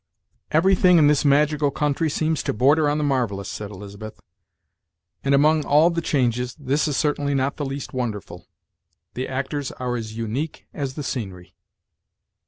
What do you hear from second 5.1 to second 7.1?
"and, among all the changes, this is